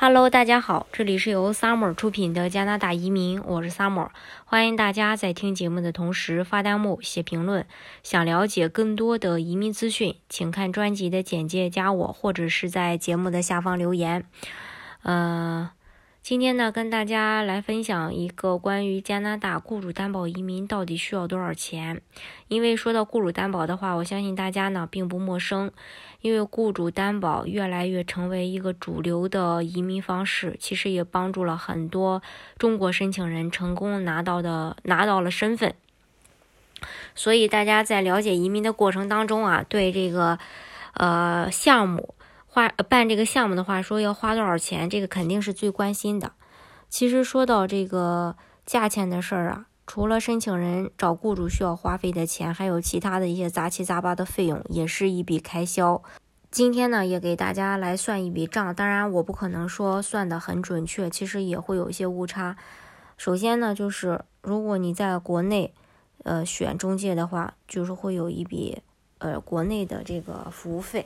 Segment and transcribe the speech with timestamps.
[0.00, 4.10] Hello，大家好，这里是由 Summer 出品的加拿大移民，我是 Summer，
[4.44, 7.66] 欢迎大家在听节目的同时发弹幕、写评论。
[8.04, 14.24] 想了解更多的移民资讯，请看专辑的简介，加我或者是在节目的下方留言。
[15.02, 15.72] 呃。
[16.28, 22.02] 今天呢，跟大家来分享一个关于加拿大雇主担保移民到底需要多少钱。
[22.48, 25.70] 因为说到雇主担保的话，我相信大家呢并不陌生。
[26.20, 32.20] 因为雇主担保越来越成为一个主流的移民方式，其实也帮助了很多
[32.58, 35.74] 中国申请人成功拿到的拿到了身份。
[37.14, 40.38] 所以大家在了解移民的过程当中啊，对这个
[40.92, 42.14] 呃项目。
[42.50, 46.32] 花办这个项目的话，说要花多少钱，这个肯定是最关心的。
[46.88, 56.02] 其实说到这个价钱的事儿啊，除了申请人找雇主需要花费的钱，还有其他的一些杂七杂八的费用，也是一笔开销。
[56.50, 58.74] 今天呢，也给大家来算一笔账。
[58.74, 62.56] 当然，我不可能说算的很准确，其实也会有一些误差。
[63.18, 65.74] 首先呢，就是如果你在国内，
[66.24, 68.78] 呃，选中介的话，就是会有一笔
[69.18, 71.04] 呃国内的这个服务费。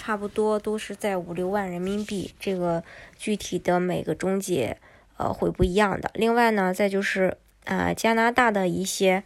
[0.00, 2.82] 差不多都是在五六万人民币，这个
[3.18, 4.78] 具体的每个中介
[5.18, 6.10] 呃会不一样的。
[6.14, 9.22] 另外呢，再就是啊加拿大的一些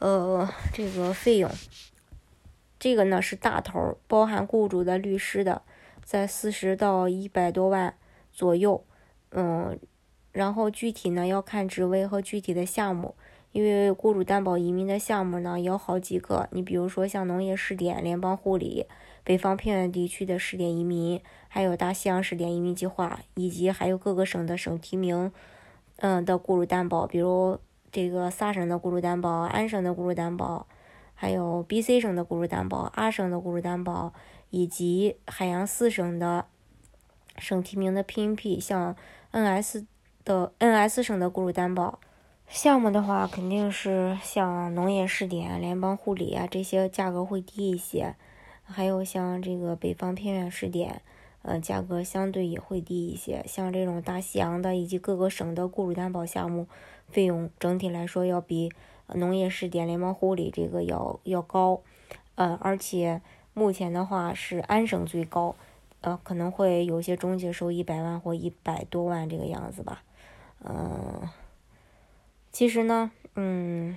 [0.00, 1.50] 呃这个费用，
[2.78, 5.62] 这个呢是大头，包含雇主的律师的，
[6.04, 7.94] 在四十到一百多万
[8.34, 8.84] 左右，
[9.30, 9.78] 嗯，
[10.30, 13.14] 然后具体呢要看职位和具体的项目，
[13.52, 18.86] 因为雇主担保移民的项目呢有好几个，你比如说像农业试点、联邦护理。
[19.24, 25.30] 北方偏远地区的试点移民，还有大西洋试点移民计划，以及还有各个省的省提名，
[25.98, 27.56] 嗯的雇主担保，比如
[27.92, 30.66] 这个萨省的雇主担保、安省的雇主担保，
[31.14, 34.12] 还有 BC 省的雇主担保、阿省的雇主担保，
[34.50, 36.46] 以及海洋四省的
[37.38, 38.96] 省提名的 PNP，像
[39.30, 39.86] NS
[40.24, 42.00] 的 NS 省的雇主担保
[42.52, 48.14] 项目的话，肯定是像农业试点、联邦护理啊这些价格会低一些。
[48.62, 51.00] 还有像这个北方偏远试点，
[51.40, 53.42] 呃，价格相对也会低一些。
[53.48, 56.66] 像这种大西洋的以及各个省的雇主担保项目，
[57.08, 58.70] 费用整体来说要比
[59.14, 61.80] 农业试点、联邦护理这个要要高。
[62.34, 63.22] 呃，而且
[63.54, 65.56] 目前的话是安省最高，
[66.02, 70.02] 呃，可能会有些中介收一百万或一百多万这个样子吧。
[70.64, 71.28] 嗯，
[72.52, 73.96] 其实呢，嗯，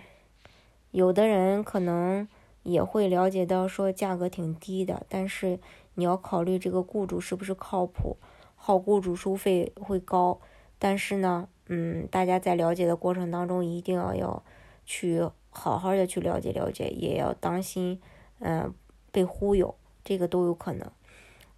[0.92, 2.28] 有的人可能。
[2.66, 5.60] 也会了解到说价格挺低的，但是
[5.94, 8.18] 你要考虑这个雇主是不是靠谱，
[8.56, 10.42] 好雇主收费会高。
[10.80, 14.44] 但是呢，嗯，大家在了解的过程当中一定要要
[14.84, 18.02] 去好好的去了解了解，也要当心，
[18.40, 18.74] 嗯，
[19.12, 20.92] 被忽悠，这个都有可能。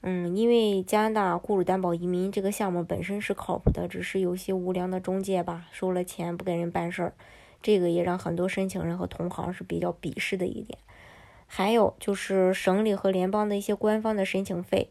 [0.01, 7.13] 嗯，因为加拿大雇主担保移民这个项目本身是靠谱的，只是有些无良的中介吧，收了钱不给人办事儿，
[7.61, 10.77] 这个也让很多申请人和同行是比较鄙视的一点。
[11.47, 14.89] 还有就是省里和联邦的一些官方的申请费，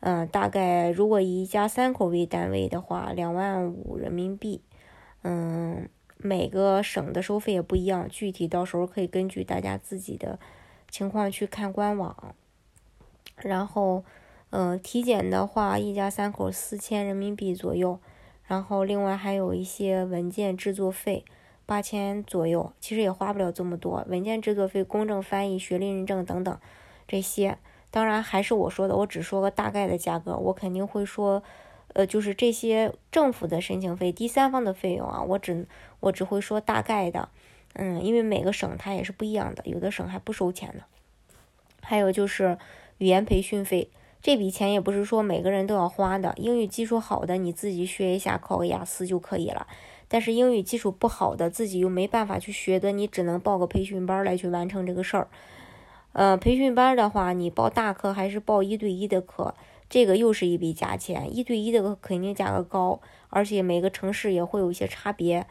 [0.00, 4.60] 嗯，大概如果一家三口为单位的话，两万五人民币。
[5.22, 10.38] 嗯，每个省的收费也不一样，具体到时候可以根据大家自己的
[10.90, 12.34] 情况去看官网。
[13.36, 14.04] 然后，
[14.50, 17.98] 嗯，体检的话，一家三口四千人民币左右。
[18.46, 21.24] 然后，另外还有一些文件制作费。
[21.66, 24.02] 八千左右，其实也花不了这么多。
[24.08, 26.58] 文件制作费、公证翻译、学历认证等等，
[27.06, 27.58] 这些
[27.90, 30.34] 当然还是我说的，我只说个大概的价格。
[30.34, 31.42] 我肯定会说，
[31.92, 35.66] 呃，就是这些政府的申请费、第三方的费用啊，我只
[36.00, 37.28] 我只会说大概的。
[37.74, 40.84] 嗯，因为每个省它也是不一样的，有的省还不收钱呢。
[41.82, 42.56] 还有就是
[42.96, 43.90] 语言培训费，
[44.28, 46.34] 这笔钱也不是说每个人都要花的。
[46.36, 49.66] 英语基础好的，你自己学一下，考个雅思就可以了。
[50.06, 55.28] 但是英语基础不好的，自己又没办法去学的，你只能报个培训班来去完成这个事儿。
[56.12, 59.54] 呃，培训班的话，你报大课还是报一对一的课，
[59.88, 61.34] 这个又是一笔价钱。
[61.34, 63.00] 一对一的肯定价格高，
[63.30, 65.46] 而且每个城市也会有一些差别。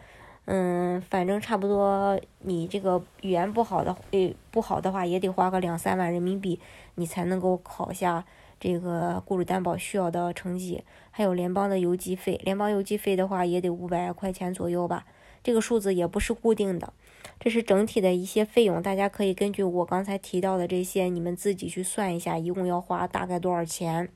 [0.49, 6.59] 嗯，反正差不多，你这个语言不好的，呃，不好的话也得花个两三万人民币，
[6.95, 8.23] 你才能够考下。
[8.59, 15.05] 这个雇主担保需要的成绩，还有联邦的邮寄费，联邦邮寄费的话也得五百块钱左右吧。
[15.43, 16.91] 这个数字也不是固定的，
[17.39, 24.09] 这是整体的一些费用，大家可以根据我刚才提到的这些，你们自己去算一下，一共要花大概多少钱。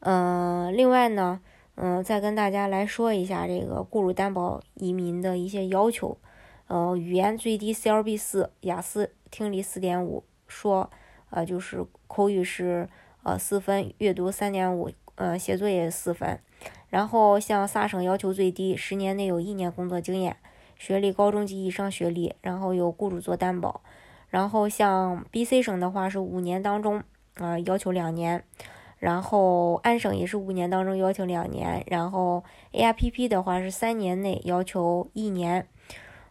[0.00, 1.40] 嗯，另外呢，
[1.84, 6.16] 嗯，再跟大家来说一下这个雇主担保移民的一些要求。
[6.68, 10.88] 呃，语言最低 CLB 四，雅思听力四点五，说。
[11.30, 12.88] 呃，就是口语是
[13.24, 16.38] 呃四分，阅读三点五，呃，写作业四分。
[16.88, 20.36] 然后像萨省要求最低，十年内有一年工作经验，
[20.78, 23.80] 学历高中及以上学历，然后有雇主做担保。
[24.28, 27.02] 然后像 BC 省的话是五年当中，
[27.34, 28.44] 呃，要求两年。
[29.02, 31.82] 然后安省也是五年当中要求两年。
[31.88, 35.66] 然后 AIPP 的话是三年内要求一年。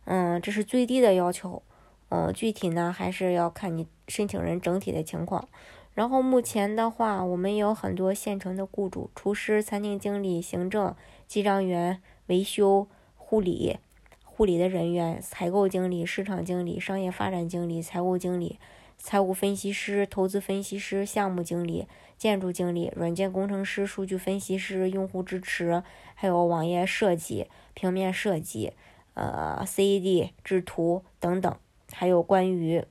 [0.06, 1.62] 嗯，这是最低的要求。
[2.08, 5.50] 嗯，具体呢还是要看你申请人整体的情况。
[5.94, 10.96] 然后目前的话，我们有很多现成的雇主：厨师、餐厅经理、行政、
[11.28, 13.80] 记账员、维修、护理、
[14.24, 18.58] 护理的人员、采购经理、市场经理、商业发展经理、财务经理、
[19.02, 21.88] 财务分析师、投资分析师、项目经理、
[22.18, 25.84] 建筑经理、软件工程师、数据分析师、用户支持，
[26.14, 28.74] 还有网页设计、平面设计、
[29.16, 31.56] 呃 CAD 制图等等，
[31.92, 32.86] 还有关于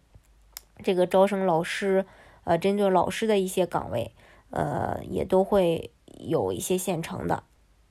[0.83, 2.05] 这个招生老师。
[2.45, 4.13] 呃，针对老师的一些岗位，
[4.49, 7.45] 呃，也都会有一些现成的。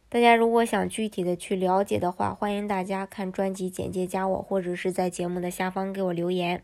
[0.10, 6.64] 大家如果想具体的去了解的话，欢迎大家看专辑简介，加我，或者是在节目的下方给我留言。